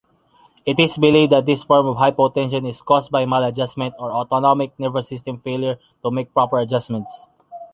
[0.65, 5.07] It is believed that this form of hypotension is caused by maladjustment or autonomic nervous
[5.07, 7.13] system failure to make proper adjustments.